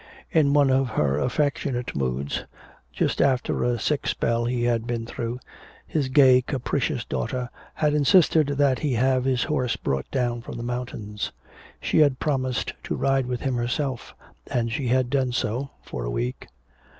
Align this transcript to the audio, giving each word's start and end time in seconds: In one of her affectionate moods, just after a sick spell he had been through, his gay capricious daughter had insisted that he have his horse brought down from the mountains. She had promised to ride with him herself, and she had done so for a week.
In 0.31 0.51
one 0.53 0.71
of 0.71 0.89
her 0.97 1.19
affectionate 1.19 1.95
moods, 1.95 2.45
just 2.91 3.21
after 3.21 3.63
a 3.63 3.77
sick 3.77 4.07
spell 4.07 4.45
he 4.45 4.63
had 4.63 4.87
been 4.87 5.05
through, 5.05 5.39
his 5.85 6.09
gay 6.09 6.41
capricious 6.41 7.05
daughter 7.05 7.51
had 7.75 7.93
insisted 7.93 8.47
that 8.47 8.79
he 8.79 8.93
have 8.93 9.25
his 9.25 9.43
horse 9.43 9.75
brought 9.75 10.09
down 10.09 10.41
from 10.41 10.57
the 10.57 10.63
mountains. 10.63 11.31
She 11.79 11.99
had 11.99 12.17
promised 12.17 12.73
to 12.85 12.95
ride 12.95 13.27
with 13.27 13.41
him 13.41 13.53
herself, 13.53 14.15
and 14.47 14.71
she 14.71 14.87
had 14.87 15.11
done 15.11 15.33
so 15.33 15.69
for 15.83 16.03
a 16.03 16.09
week. 16.09 16.47